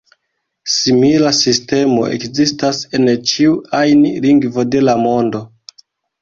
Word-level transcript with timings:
Simila 0.75 1.33
sistemo 1.39 2.07
ekzistas 2.15 2.79
en 3.01 3.05
ĉiu 3.33 3.53
ajn 3.81 4.03
lingvo 4.25 4.67
de 4.73 4.83
la 4.89 4.97
mondo. 5.05 5.45